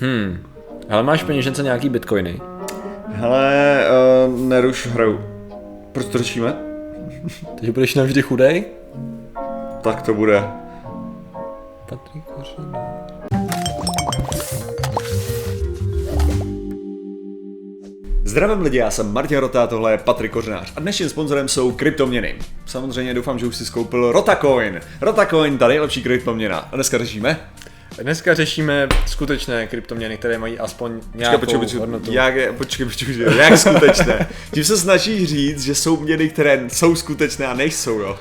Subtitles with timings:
[0.00, 0.38] Hmm.
[0.88, 2.40] Ale máš peněžence nějaký bitcoiny?
[3.06, 3.84] Hele,
[4.26, 5.20] uh, neruš hru.
[5.92, 6.56] Proč to řešíme?
[7.54, 8.64] Takže budeš navždy chudej?
[9.82, 10.44] Tak to bude.
[11.88, 12.24] Patrik.
[18.24, 22.38] Zdravím lidi, já jsem Martin Rota, tohle je Patrik Kořenář a dnešním sponzorem jsou kryptoměny.
[22.66, 24.80] Samozřejmě doufám, že už si skoupil Rotacoin.
[25.00, 26.58] Rotacoin, ta nejlepší kryptoměna.
[26.58, 27.40] A dneska řešíme?
[28.02, 32.12] Dneska řešíme skutečné kryptoměny, které mají aspoň nějakou Počkej, počkej, hodnotu.
[32.12, 34.28] jak, je- počkej, počkej, počkej, jak skutečné?
[34.54, 38.18] Tím se snažíš říct, že jsou měny, které jsou skutečné a nejsou, jo?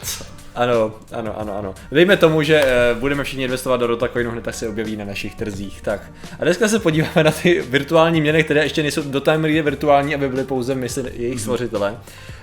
[0.58, 1.76] Ano, ano, ano, ano.
[1.92, 5.36] Dejme tomu, že uh, budeme všichni investovat do Rotacoinu, hned tak se objeví na našich
[5.36, 5.82] trzích.
[5.82, 6.02] Tak.
[6.40, 10.16] A dneska se podíváme na ty virtuální měny, které ještě nejsou do té míry virtuální,
[10.16, 11.98] aby byly pouze v mysli jejich stvořitele.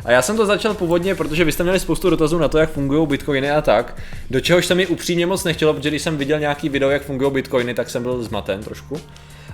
[0.04, 2.70] A já jsem to začal původně, protože vy jste měli spoustu dotazů na to, jak
[2.70, 3.96] fungují bitcoiny a tak.
[4.30, 7.32] Do čehož se mi upřímně moc nechtělo, protože když jsem viděl nějaký video, jak fungují
[7.32, 9.00] bitcoiny, tak jsem byl zmaten trošku.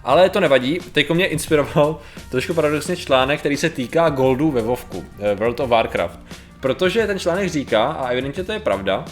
[0.05, 1.99] Ale to nevadí, teď mě inspiroval
[2.31, 6.19] trošku paradoxně článek, který se týká goldu ve Vovku, eh, World of Warcraft.
[6.61, 9.05] Protože ten článek říká, a evidentně to je pravda,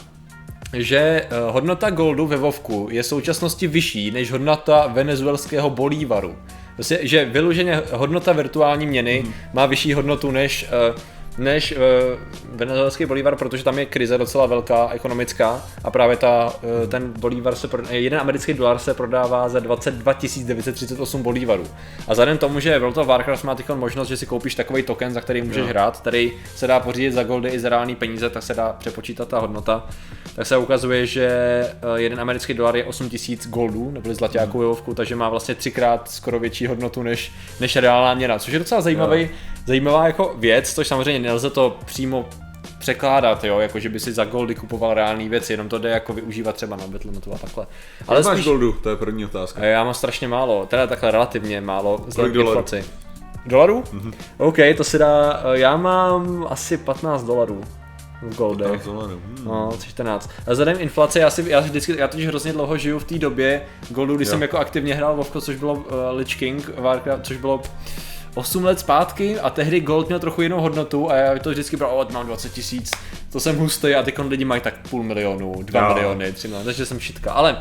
[0.73, 6.37] že eh, hodnota goldu ve Vovku je v současnosti vyšší než hodnota venezuelského bolívaru.
[6.75, 11.01] Prostě, že vyloženě hodnota virtuální měny má vyšší hodnotu než, eh,
[11.39, 11.79] než uh,
[12.57, 16.53] venezuelský bolívar, protože tam je krize docela velká ekonomická a právě ta,
[16.85, 20.13] eh, ten bolívar se, pro- jeden americký dolar se prodává za 22
[20.47, 21.65] 938 bolívarů.
[22.09, 25.13] A vzhledem tomu, že World of Warcraft má teď možnost, že si koupíš takový token,
[25.13, 25.67] za který můžeš Jo.
[25.69, 29.29] hrát, který se dá pořídit za goldy i za reální peníze, tak se dá přepočítat
[29.29, 29.87] ta hodnota.
[30.35, 35.17] Tak se ukazuje, že eh, jeden americký dolar je 8000 goldů, neboli zlaťáků jovku, takže
[35.17, 39.31] má vlastně třikrát skoro větší hodnotu než, než reálná měna, což je docela zajímavý,
[39.69, 42.29] zajímavá jako věc, což samozřejmě nelze to přímo
[42.79, 46.13] překládat, jo, jako že by si za goldy kupoval reální věci, jenom to jde jako
[46.13, 47.67] využívat třeba na Betlemetu a takhle.
[48.07, 48.73] Ale Ale máš spíš, goldu?
[48.83, 49.65] To je první otázka.
[49.65, 52.59] Já mám strašně málo, teda takhle relativně málo, vzhledem k dolarů?
[52.59, 52.85] inflaci.
[53.47, 53.83] Dolarů?
[53.83, 54.13] Mm-hmm.
[54.39, 57.61] OK, to si dá, eh, já mám asi 15 dolarů
[58.23, 58.87] v goldech.
[58.87, 59.21] Hmm.
[59.45, 60.31] No, 14.
[60.47, 63.19] A vzhledem k inflaci, já si, já vždycky, já totiž hrozně dlouho žiju v té
[63.19, 64.31] době goldu, kdy Jo.
[64.31, 65.83] jsem jako aktivně hrál Vovko, což bylo uh,
[66.13, 67.61] Lich King, Warcraft, což bylo
[68.39, 72.09] 8 let zpátky a tehdy gold měl trochu jinou hodnotu a já to vždycky bral,
[72.13, 72.93] mám 20 tisíc,
[73.33, 75.95] to jsem hustý a teď lidi mají tak půl milionu, 2 Jo.
[75.95, 77.33] miliony, 3 miliony, takže jsem šitka.
[77.33, 77.59] Ale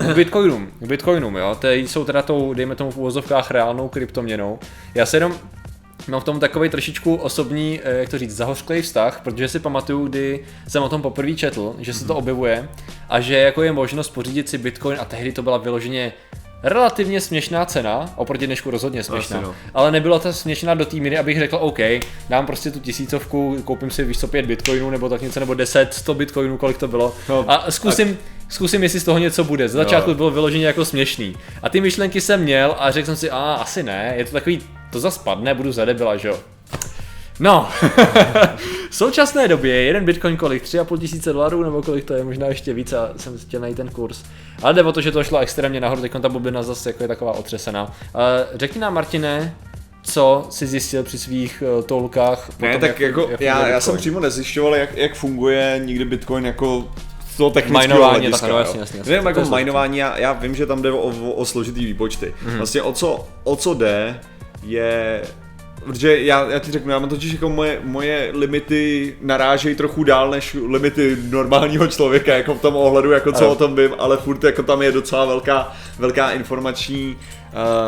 [0.00, 3.88] uh, k Bitcoinům, k Bitcoinům, jo, ty jsou teda tou, dejme tomu v uvozovkách reálnou
[3.88, 4.58] kryptoměnou.
[4.94, 5.34] Já se jenom
[6.08, 10.08] Mám v tom takový trošičku osobní, eh, jak to říct, zahořklý vztah, protože si pamatuju,
[10.08, 12.68] kdy jsem o tom poprvé četl, že se to objevuje
[13.08, 16.12] a že jako je možnost pořídit si bitcoin a tehdy to byla vyloženě
[16.62, 19.54] relativně směšná cena, oproti dnešku rozhodně směšná, Asi no.
[19.74, 21.78] ale nebyla ta směšná do té míry, abych řekl, OK,
[22.28, 25.94] dám prostě tu tisícovku, koupím si víš co, pět bitcoinů nebo tak něco, nebo 10,
[25.94, 28.18] 100 bitcoinů, kolik to bylo, No, a zkusím,
[28.48, 29.68] zkusím, jestli z toho něco bude.
[29.68, 30.16] Z začátku Jo.
[30.16, 31.36] bylo vyloženě jako směšný.
[31.62, 34.60] A ty myšlenky jsem měl a řekl jsem si, a asi ne, je to takový,
[34.92, 36.38] to zas padne, budu za debila, že jo.
[37.40, 37.68] No,
[38.90, 40.64] v současné době je jeden bitcoin kolik?
[40.64, 43.88] 3,5 tisíce dolarů nebo kolik to je, možná ještě víc a jsem chtěl najít ten
[43.88, 44.22] kurz.
[44.62, 47.08] Ale jde o to, že to šlo extrémně nahoru, teď ta bublina zase jako je
[47.08, 47.92] taková otřesená.
[48.54, 49.54] Řekni nám, Martine,
[50.02, 52.48] co jsi zjistil při svých uh, tolkách?
[52.48, 56.04] Ne, potom, tak jak- jako jak já, já jsem přímo nezjišťoval, jak, jak funguje nikdy
[56.04, 56.88] Bitcoin jako
[57.36, 58.40] toho technického Minování, hlediska.
[58.46, 58.60] tak, no, jo.
[58.64, 59.10] jasně, jasně, jasně.
[59.12, 62.34] Nevím, To jako minování, já, já vím, že tam jde o, o, o složitý výpočty.
[62.44, 62.56] Mhm.
[62.56, 64.20] Vlastně o co, o co jde,
[64.62, 65.22] je
[65.84, 70.30] Protože já, já ti řeknu, já mám totiž jako moje, moje limity narážejí trochu dál
[70.30, 73.52] než limity normálního člověka, jako v tom ohledu, jako co Ano.
[73.52, 77.16] o tom vím, ale furt jako tam je docela velká, velká informační,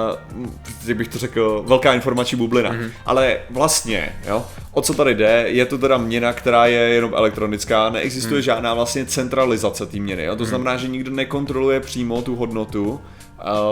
[0.08, 0.40] uh,
[0.86, 2.72] jak bych to řekl, velká informační bublina.
[2.72, 2.90] Mm-hmm.
[3.06, 7.90] Ale vlastně, jo, o co tady jde, je to teda měna, která je jenom elektronická,
[7.90, 8.42] neexistuje mm.
[8.42, 10.36] žádná vlastně centralizace té měny, jo?
[10.36, 13.00] to znamená, že nikdo nekontroluje přímo tu hodnotu,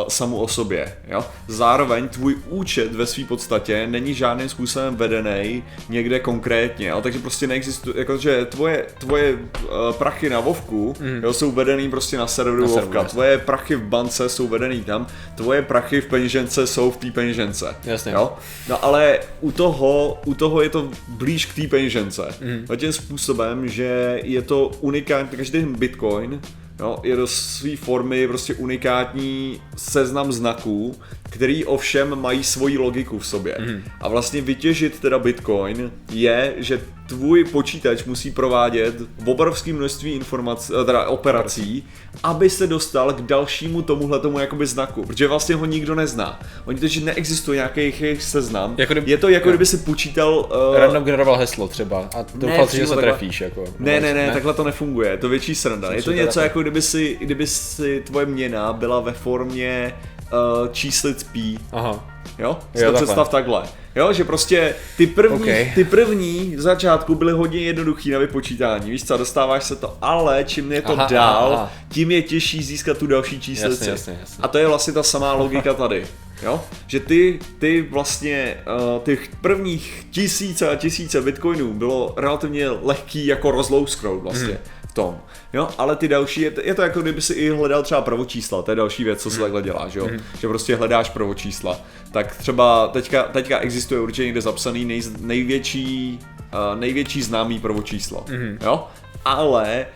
[0.09, 0.95] samu o sobě.
[1.09, 1.25] Jo?
[1.49, 7.01] Zároveň tvůj účet ve své podstatě není žádným způsobem vedený někde konkrétně, jo?
[7.03, 9.69] takže prostě neexistuje, jakože tvoje, tvoje uh,
[9.99, 11.25] prachy na Vovku mm.
[11.25, 13.11] jo, jsou vedený prostě na serveru Na serveru, Vovka, jasně.
[13.11, 17.77] tvoje prachy v bance jsou vedený tam, tvoje prachy v peněžence jsou v té peněžence.
[17.85, 18.13] Jasně.
[18.13, 18.33] Jo?
[18.69, 22.35] No ale u toho, u toho je to blíž k té peněžence.
[22.41, 22.77] Mm.
[22.77, 26.41] Tím způsobem, že je to unikátní, každý bitcoin
[26.81, 30.97] Jo, je do své formy prostě unikátní seznam znaků,
[31.31, 33.57] který ovšem mají svoji logiku v sobě.
[33.61, 33.83] Mm.
[34.01, 38.95] A vlastně vytěžit teda Bitcoin je, že tvůj počítač musí provádět
[39.27, 41.85] obrovské množství informací, eh, teda operací,
[42.23, 46.41] aby se dostal k dalšímu tomuhle tomu jakoby znaku, protože vlastně ho nikdo nezná.
[46.65, 48.75] Oni totiž neexistuje nějaký jejich seznam.
[48.79, 49.53] Jako kdyby- je to jako jo.
[49.53, 53.13] kdyby si počítal uh, Random generoval heslo třeba a doufal si, že se takhle.
[53.13, 53.41] trefíš.
[53.41, 55.93] Jako, Ne, ne, ne, ne, takhle to nefunguje, je to větší sranda.
[55.93, 59.95] Je to něco jako kdyby si, kdyby si tvoje měna byla ve formě
[60.33, 61.59] uh, číslic P.
[61.73, 62.05] Aha.
[62.39, 62.59] Jo?
[62.77, 63.63] Si Jo, to představ takhle.
[63.97, 65.75] Jo, že prostě ty první, Ok.
[65.75, 70.45] ty první v začátku byly hodně jednoduchý na vypočítání, víš co, dostáváš se to, ale
[70.45, 71.73] čím je to Aha, dál, aha, aha.
[71.89, 73.73] tím je těžší získat tu další číslici.
[73.73, 74.43] Jasně, jasně, jasně.
[74.43, 76.07] A to je vlastně ta samá logika tady.
[76.43, 76.61] Jo?
[76.87, 78.57] Že ty, ty vlastně
[78.97, 84.59] uh, těch prvních tisíce a tisíce bitcoinů bylo relativně lehký jako rozlousknout vlastně Mhm.
[84.89, 85.19] V tom.
[85.53, 88.63] Jo, ale ty další, je to, je to jako kdyby si i hledal třeba prvočísla,
[88.63, 90.09] to je další věc, co se takhle dělá, že jo?
[90.41, 91.81] Že prostě hledáš prvočísla.
[92.13, 96.19] Tak třeba teďka, teďka existuje určitě někde zapsaný nej, největší,
[96.55, 98.25] uh, největší známý prvočíslo,
[98.63, 98.87] jo?
[99.25, 99.87] Ale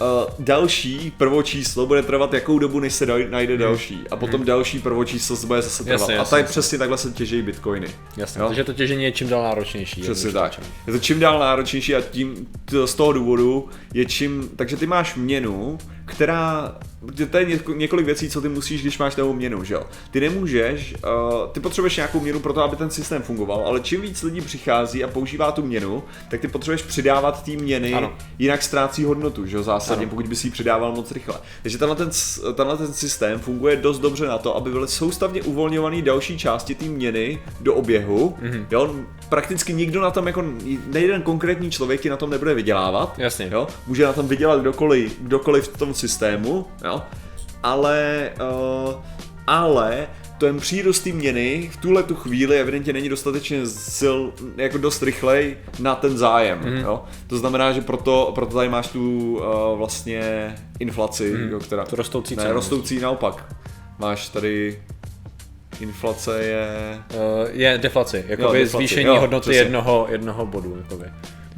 [0.00, 0.06] Uh,
[0.38, 4.00] další prvočíslo bude trvat jakou dobu, než se najde další.
[4.10, 6.00] A potom další prvočíslo se bude zase trvat.
[6.00, 6.50] Jasně, a jasně, tady jasně.
[6.50, 7.86] přesně takhle se těží bitcoiny.
[8.16, 8.46] Jasně, Jo?
[8.46, 10.00] takže to těžení je čím dál náročnější.
[10.00, 10.52] Přesně tak.
[10.52, 10.66] řečeno.
[10.86, 14.86] Je to čím dál náročnější a tím t- z toho důvodu je čím, takže ty
[14.86, 15.78] máš měnu,
[16.24, 16.74] která,
[17.06, 19.82] protože to je něko- několik věcí, co ty musíš, když máš novou měnu, že jo.
[20.10, 24.00] Ty nemůžeš, uh, ty potřebuješ nějakou měnu pro to, aby ten systém fungoval, ale čím
[24.00, 28.12] víc lidí přichází a používá tu měnu, tak ty potřebuješ přidávat té měny, Ano.
[28.38, 30.10] jinak ztrácí hodnotu, že jo, zásadně, Ano.
[30.10, 31.34] pokud by si ji přidával moc rychle.
[31.62, 32.10] Takže tenhle ten,
[32.54, 36.84] tenhle ten systém funguje dost dobře na to, aby byly soustavně uvolňované další části té
[36.84, 38.50] měny do oběhu, Mhm.
[38.52, 38.64] mm-hmm.
[38.70, 38.94] jo,
[39.28, 40.44] prakticky nikdo na tom, jako
[40.86, 43.48] nejeden konkrétní člověk ti na tom nebude vydělávat, Jasně.
[43.52, 46.09] jo, může na tom vydělat kdokoliv, kdokoliv v tom systému,
[46.84, 47.02] jo,
[47.62, 48.94] ale, uh,
[49.46, 50.08] ale
[50.38, 53.66] ten přírůst té měny v tuhle tu chvíli evidentně není dostatečně
[53.98, 54.18] sil,
[54.56, 56.76] jako dost rychlej na ten zájem, mm.
[56.76, 57.04] jo.
[57.26, 61.48] To znamená, že proto, proto tady máš tu uh, vlastně inflaci, mm.
[61.48, 61.84] jo, která...
[61.84, 62.54] Tu rostoucí ne, cenu.
[62.54, 63.54] rostoucí naopak.
[63.98, 64.82] Máš tady
[65.80, 66.98] inflace je...
[67.14, 69.58] Uh, je deflaci, jakoby Jo, deflaci, zvýšení jo, hodnoty přesně.
[69.58, 70.76] jednoho, jednoho bodu.
[70.76, 71.04] Jakoby.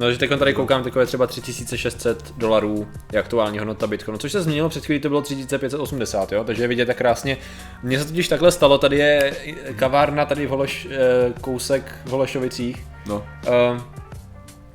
[0.02, 4.42] No, že teď tady koukám, takové třeba 3600 dolarů je aktuální hodnota Bitcoinu, což se
[4.42, 7.36] změnilo, před chvílí to bylo 3580, jo, takže je vidět tak krásně.
[7.82, 9.32] Mně se totiž takhle stalo, tady je
[9.76, 12.84] kavárna tady v Hološ, eh, kousek v Hološovicích.
[13.06, 13.26] No,
[13.74, 13.80] Uh,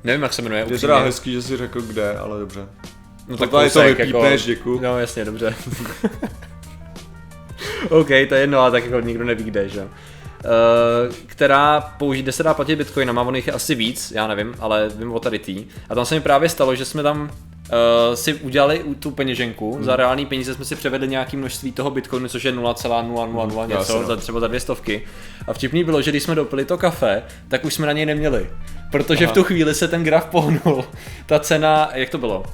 [0.04, 0.66] nevím, jak se jmenuje.
[0.70, 2.66] je teda hezký, že jsi řekl kde, ale dobře.
[3.28, 4.80] No tak tady to vypípneš, děkuju.
[4.80, 5.54] No jasně, dobře.
[7.90, 9.88] OK, to je jedno, ale tak jako nikdo neví kde, že jo.
[10.44, 14.54] Uh, která použít, kde se dá platit bitcoinama, on jich je asi víc, já nevím,
[14.58, 15.64] ale vím o tady tý.
[15.88, 19.84] A tam se mi právě stalo, že jsme tam uh, si udělali tu peněženku, hmm.
[19.84, 23.94] za reální peníze jsme si převedli nějaký množství toho bitcoinu, což je 0,000 něco, Jasně,
[23.94, 24.06] no.
[24.06, 25.06] za třeba za dvě stovky.
[25.46, 28.50] A vtipný bylo, že když jsme dopili to kafe, tak už jsme na něj neměli.
[28.90, 29.32] Protože Aha.
[29.32, 30.84] v tu chvíli se ten graf pohnul.
[31.26, 32.44] Ta cena, jak to bylo?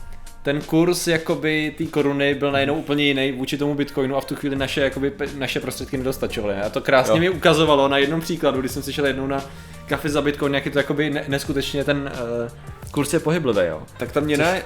[0.44, 4.37] Ten kurz jakoby té koruny byl najednou úplně jiný vůči tomu bitcoinu a v tu
[4.37, 6.55] chvíli naše, jakoby, naše prostředky nedostačovaly.
[6.55, 7.20] A to krásně Jo.
[7.20, 9.44] mi ukazovalo na jednom příkladu, když jsem si šel jednou na
[9.87, 13.82] kafe za bitcoin, jak je to jakoby ne- neskutečně ten uh, kurz je pohyblivý, jo.
[13.96, 14.62] Tak ta měna, je,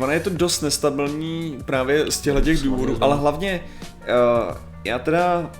[0.00, 3.60] ona je to dost nestabilní právě z těchto těch důvodů, ale hlavně
[4.48, 5.50] uh, já teda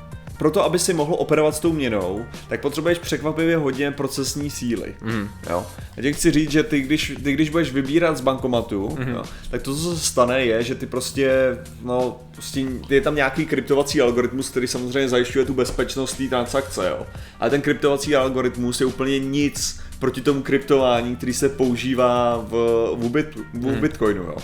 [0.43, 4.95] proto, aby si mohl operovat s tou měnou, tak potřebuješ překvapivě hodně procesní síly.
[5.03, 5.29] Mm.
[5.51, 5.67] Jo?
[5.99, 9.09] A tě chci říct, že ty když, ty, když budeš vybírat z bankomatu, mm.
[9.09, 11.31] jo, tak to, co se stane, je, že ty prostě,
[11.83, 17.07] no, prostě je tam nějaký kryptovací algoritmus, který samozřejmě zajišťuje tu bezpečnost té transakce, jo.
[17.41, 22.53] Ale ten kryptovací algoritmus je úplně nic proti tomu kryptování, který se používá v,
[22.97, 24.35] v, bit, v Bitcoinu, jo.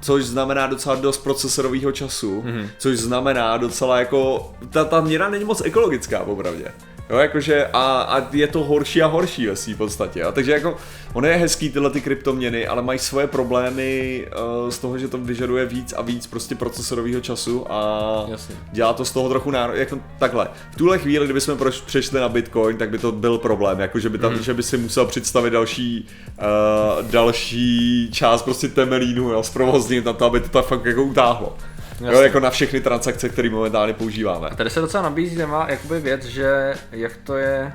[0.00, 2.44] Což znamená docela dost procesorového času,
[2.78, 6.72] což znamená docela jako, ta, ta měna není moc ekologická, popravdě.
[7.10, 10.24] Jo, jakože a, a je to horší a horší ve svý podstatě.
[10.24, 10.76] A takže jako,
[11.12, 14.24] ono je hezký tyhle ty kryptoměny, ale mají svoje problémy
[14.64, 18.54] uh, z toho, že to vyžaduje víc a víc prostě procesorového času a Jasně.
[18.72, 19.74] dělá to z toho trochu náro...
[19.74, 20.48] jako takhle.
[20.72, 24.08] V tuhle chvíli, kdybychom proš- přešli na Bitcoin, tak by to byl problém, jako že
[24.08, 26.06] by, tam, že by si musel představit další,
[26.38, 31.56] uh, další část prostě temelínu, jo, zprovoznit na to, aby to tak fakt jako utáhlo.
[32.00, 32.22] Jo, Jasně.
[32.22, 34.50] jako na všechny transakce, které momentálně používáme.
[34.56, 37.72] Tady se docela nabízí téma, jakoby věc, že jak to je,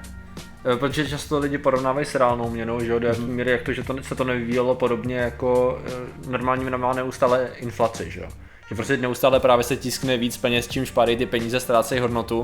[0.74, 3.74] eh, protože často lidi porovnávají s reálnou měnou, že jo, do jaký míry, jak to,
[3.74, 5.92] že to, se to nevyvíjelo podobně jako eh,
[6.30, 8.27] normální měna má neustále inflaci, že jo.
[8.70, 12.44] Že prostě neustále právě se tiskne víc peněz, čímž padají ty peníze, ztrácejí hodnotu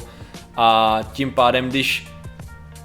[0.56, 2.08] a tím pádem, když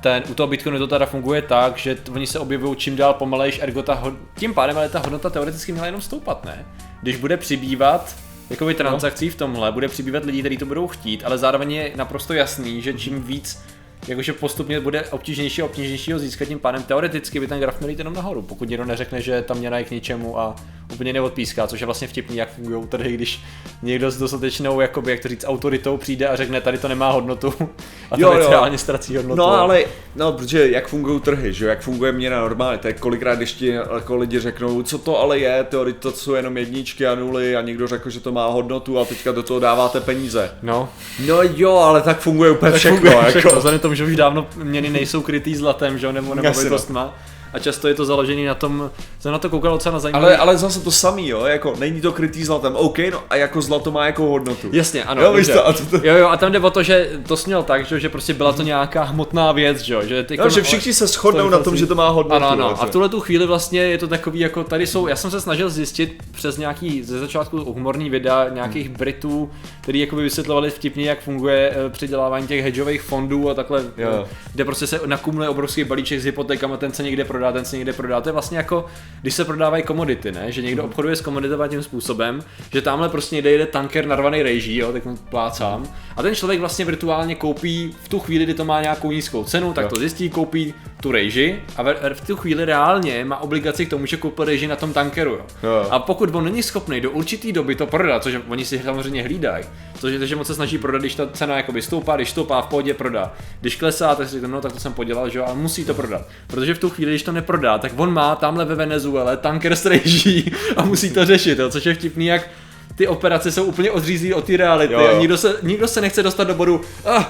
[0.00, 3.14] ten, u toho Bitcoinu to teda funguje tak, že t- oni se objevují čím dál
[3.14, 6.66] pomalejš, ergo ta hod- tím pádem ale ta hodnota teoreticky měla jenom stoupat, ne?
[7.02, 8.16] Když bude přibývat
[8.50, 12.32] jakoby transakcí v tomhle, bude přibývat lidí, kteří to budou chtít, ale zároveň je naprosto
[12.32, 13.64] jasný, že čím víc
[14.08, 17.90] jakože postupně bude obtížnější a obtížnější ho získat, tím pádem teoreticky by ten graf měl
[17.90, 20.56] jít jenom nahoru, pokud někdo neřekne, že ta měna je k ničemu a
[20.92, 23.40] úplně neodpíská, což je vlastně vtipný, jak fungují trhy, když
[23.82, 27.54] někdo s dostatečnou, jakoby, jak to říct, autoritou přijde a řekne, tady to nemá hodnotu
[28.10, 28.50] a to Jo, věc jo.
[28.50, 29.38] reálně ztrací hodnotu.
[29.38, 29.84] No ale,
[30.16, 33.66] no protože jak fungují trhy, že jo, jak funguje měna normálně, tak kolikrát když ti
[33.68, 37.60] jako lidi řeknou, co to ale je, teorie to jsou jenom jedničky a nuly a
[37.62, 40.50] někdo řekl, že to má hodnotu a teďka do toho dáváte peníze.
[40.62, 40.88] No,
[41.26, 43.30] No jo, ale tak funguje úplně tak všechno, funguje jako.
[43.30, 43.60] všechno.
[43.94, 47.14] Že už dávno měny nejsou krytý zlatem, že jo, nebo no.
[47.54, 50.24] A často je to založený na tom, jsem na to koukal docela na zajímavý.
[50.24, 53.62] Ale, ale zase to samý, jo, jako není to krytý zlatem, OK, no a jako
[53.62, 54.68] zlato má jako hodnotu.
[54.72, 55.22] Jasně, ano.
[55.22, 57.36] Jo, víš to, a to- to- jo, jo, a tam jde o to, že to
[57.36, 60.02] směl tak, že, že prostě byla to nějaká hmotná věc, že jo.
[60.04, 62.36] Že, ty Jo, že všichni se shodnou na tom, že to má hodnotu.
[62.36, 62.64] Ano, ano.
[62.64, 62.88] A vlastně.
[62.88, 65.70] v tuhle tu chvíli vlastně je to takový, jako tady jsou, já jsem se snažil
[65.70, 71.72] zjistit přes nějaký ze začátku humorný videa nějakých Britů, který jakoby vysvětlovali vtipně, jak funguje
[71.86, 74.08] eh, přidělávání těch hedžových fondů a takhle, Jo.
[74.24, 77.76] eh, kde prostě se nakumuluje obrovský balíček s hypotékama, ten se někde prodá, ten se
[77.76, 78.20] někde prodá.
[78.20, 78.86] To je vlastně jako,
[79.22, 80.52] když se prodávají komodity, ne?
[80.52, 84.76] Že někdo obchoduje s komoditama tím způsobem, že tamhle prostě někde jede tanker narvaný rejží,
[84.76, 85.86] jo, tak plácám.
[86.16, 89.72] A ten člověk vlastně virtuálně koupí v tu chvíli, kdy to má nějakou nízkou cenu,
[89.72, 89.88] tak Jo.
[89.90, 94.06] to zjistí, koupí tu rejži a ve- v tu chvíli reálně má obligaci k tomu,
[94.06, 95.30] že koupil rejži na tom tankeru.
[95.34, 95.40] Jo.
[95.62, 95.86] Jo.
[95.90, 99.64] A pokud on není schopný do určitý doby to prodat, což oni si samozřejmě hlídají,
[99.98, 102.62] což je to, že moc se snaží prodat, když ta cena jakoby stoupá, když stoupá
[102.62, 103.32] v pohodě prodá.
[103.60, 105.94] Když klesá, tak si řekne, no tak to jsem podělal, že jo, ale musí to
[105.94, 106.22] prodat.
[106.46, 109.86] Protože v tu chvíli, když to neprodá, tak on má tamhle ve Venezuele tanker s
[109.86, 112.48] rejží a musí to řešit, jo, což je vtipný, jak
[112.96, 115.16] ty operace jsou úplně odřízlý od té reality Jo, jo.
[115.16, 117.24] a nikdo se, nikdo se nechce dostat do bodu, ah,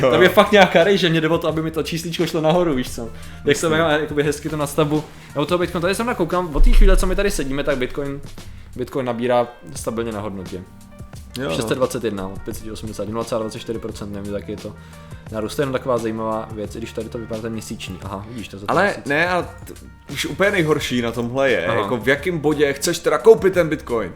[0.00, 2.26] Jo, tam je fakt nějaká rej, že mě jde o to, aby mi to čísličko
[2.26, 3.08] šlo nahoru, víš co.
[3.44, 5.04] Jak jsem mega, jakoby hezky to nastavu.
[5.36, 7.78] A u toho Bitcoin, tady jsem nakoukám, od té chvíle, co my tady sedíme, tak
[7.78, 8.20] Bitcoin,
[8.76, 10.62] Bitcoin nabírá stabilně na hodnotě.
[11.40, 14.74] Jo, 621 od 580, 0,24%, nevím, tak je to
[15.32, 15.56] narůst.
[15.56, 17.98] To je jenom taková zajímavá věc, i když tady to vypadá ten měsíční.
[18.02, 19.04] Aha, vidíš to za Ale měsíc.
[19.06, 19.72] ne, a t-
[20.12, 21.78] už úplně nejhorší na tomhle je, Aha.
[21.80, 24.12] jako v jakém bodě chceš teda koupit ten bitcoin.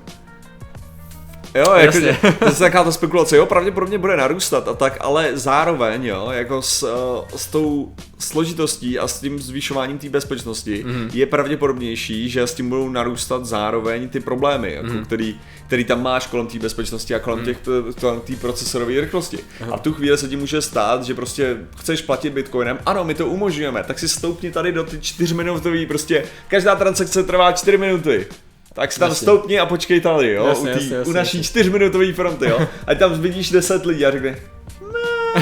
[1.54, 2.18] Jo, jako, Jasně.
[2.38, 6.62] to je taková ta spekulace, jo, pravděpodobně bude narůstat a tak, ale zároveň, jo, jako
[6.62, 11.10] s, eh, s tou složitostí a s tím zvyšováním té bezpečnosti Mhm.
[11.12, 15.04] je pravděpodobnější, že s tím budou narůstat zároveň ty problémy, jako, Mhm.
[15.04, 17.58] který, který tam máš kolem té bezpečnosti a kolem těch
[18.00, 19.38] kolem té procesorové rychlosti.
[19.70, 23.14] A v tu chvíli se ti může stát, že prostě chceš platit bitcoinem, ano, my
[23.14, 28.26] to umožňujeme, tak si stoupni tady do ty čtyřminutový, prostě každá transakce trvá čtyři minuty.
[28.74, 29.24] Tak si tam Jasně.
[29.24, 32.58] stoupni a počkej tady, jo, Jasně, u, tý, jasně, u naší čtyřminutové fronty, jo.
[32.86, 34.36] A tam vidíš 10 lidí a řekne, "Ne,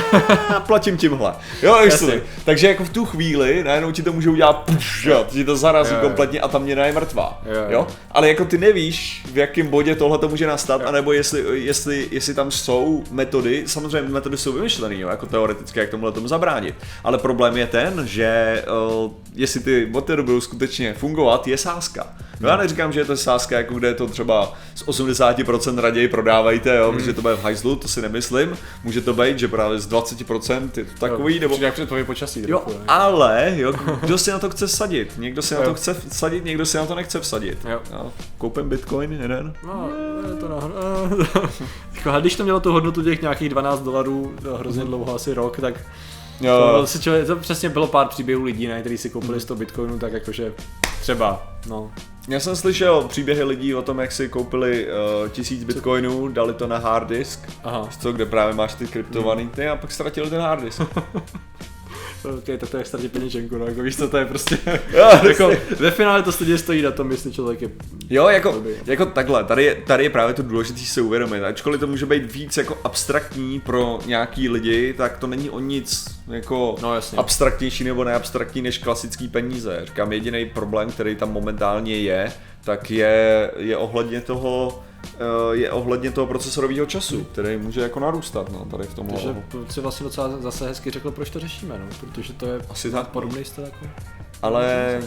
[0.67, 1.35] platím tímhle.
[1.63, 2.11] Jo, víš co.
[2.45, 5.93] Takže jako v tu chvíli najednou ti to může udělat puš, jo, ti to zarazí
[5.93, 6.09] Jo, jo.
[6.09, 7.43] kompletně a ta měna je mrtvá.
[7.47, 7.67] Jo, jo.
[7.69, 12.09] Jo, Ale jako ty nevíš, v jakém bodě tohle to může nastat, anebo jestli, jestli,
[12.11, 16.75] jestli tam jsou metody, samozřejmě metody jsou vymyšlené, jo, jako teoreticky, jak tomuhle tomu zabránit.
[17.05, 18.63] Ale problém je ten, že
[19.05, 22.07] uh, jestli ty boty budou skutečně fungovat, je sázka.
[22.41, 26.09] No já neříkám, že je to sázka, jako kde je to třeba z 80% raději
[26.09, 28.59] prodávejte, jo, protože to bude v hajzlu, to si nemyslím.
[28.85, 32.41] Může to být, že právě z 20% je to takový, nebo Jak předpověď počasí.
[32.41, 35.13] Jo, trochu, ale jo, kdo si na to chce vsadit?
[35.19, 35.67] Někdo si na Jo.
[35.67, 37.59] to chce vsadit, někdo si na to nechce vsadit.
[37.65, 37.81] Jo.
[37.93, 38.13] Jo.
[38.39, 39.55] Koupím bitcoin jeden.
[39.67, 39.91] No,
[40.29, 40.57] je to na...
[41.95, 45.75] Jako, když to mělo tu hodnotu těch nějakých 12 dolarů hrozně dlouho, asi rok, tak
[46.41, 49.99] to, si člověk, to přesně bylo pár příběhů lidí, ne, kteří si koupili 100 bitcoinů,
[49.99, 50.53] tak jakože
[51.01, 51.91] třeba, no.
[52.29, 56.67] Já jsem slyšel příběhy lidí o tom, jak si koupili uh, tisíc bitcoinů, dali to
[56.67, 60.41] na hard disk, Aha, co, kde právě máš ty kryptovaný ty a pak ztratili ten
[60.41, 60.83] hard disk.
[62.25, 64.59] ok, tak to je ztratit peněženku, no, jako víš co, to je prostě,
[64.93, 67.69] Jo, jako ve finále to stejně stojí na tom, jestli člověk je,
[68.11, 71.45] Jo, jako, jako takhle, tady je, tady je právě to důležité si uvědomit.
[71.45, 76.05] Ačkoliv to může být víc jako abstraktní pro nějaký lidi, tak to není o nic
[76.29, 77.19] jako No, jasně.
[77.19, 79.81] abstraktnější nebo neabstraktní než klasický peníze.
[79.85, 82.33] Říkám, jediný problém, který tam momentálně je,
[82.65, 84.83] tak je, je ohledně toho
[85.53, 89.15] je ohledně toho procesorového času, který může jako narůstat, no, tady v tomhle.
[89.23, 89.35] takže
[89.71, 93.09] si vlastně docela zase hezky řekl, proč to řešíme, no, protože to je Asi tak.
[93.09, 93.87] podobný jste jako.
[94.43, 95.01] Ale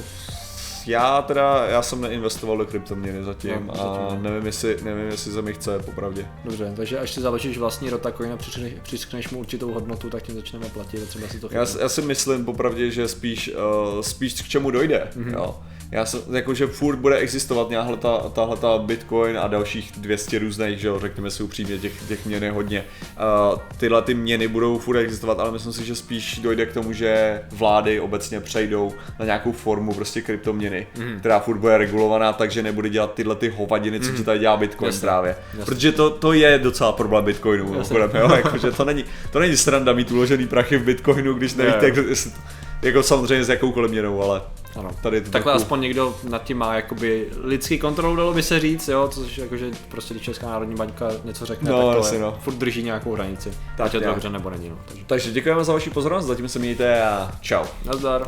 [0.88, 4.30] já teda, já jsem neinvestoval do kryptoměny zatím, No, a zatím ne.
[4.30, 6.28] nevím jestli, nevím, jestli se mi chce, popravdě.
[6.46, 10.36] Dobře, takže až si založíš vlastní Rotacoin a přičkneš, přičkneš mu určitou hodnotu, tak tím
[10.36, 13.52] začneme platit a třeba si to Já, já si myslím popravdě, že spíš,
[13.96, 15.08] uh, spíš k čemu dojde.
[15.18, 15.34] Mm-hmm.
[15.34, 15.60] Jo.
[15.92, 20.80] Já jsem, jakože furt bude existovat nějaká ta, tahle ta Bitcoin a dalších 200 různých,
[20.80, 22.84] že jo, řekněme si upřímně, těch, těch měn je hodně.
[23.54, 26.94] Uh, tyhle ty měny budou furt existovat, ale myslím si, že spíš dojde k tomu,
[26.94, 31.20] že vlády obecně přejdou na nějakou formu prostě kryptoměny, mm.
[31.20, 34.18] která furt bude regulovaná, takže nebude dělat tyhle ty hovadiny, co mm.
[34.18, 35.02] ti tady dělá Bitcoin Jasně.
[35.02, 35.36] právě.
[35.48, 35.66] Jasně.
[35.66, 39.94] Protože to, to je docela problém Bitcoinu, mimochodem, jo, jakože to není, to není sranda
[39.94, 41.96] mít uložený prachy v Bitcoinu, když nevíte, jo.
[41.96, 42.18] jak,
[42.82, 44.42] jako samozřejmě s jakoukoliv měnou, ale
[44.80, 44.90] Ano.
[45.04, 48.60] tady to Takhle trochu- aspoň někdo nad tím má jakoby lidský kontrolu, dalo by se
[48.60, 52.38] říct, jo, což jakože prostě když Česká národní banka něco řekne, No, tak to no.
[52.42, 53.50] furt drží nějakou hranici.
[53.50, 54.76] Tak Tak je to dobře nebo není, no.
[54.88, 57.64] Takže Takže děkujeme za vaši pozornost, zatím se mějte a čau.
[57.86, 58.28] nazdar.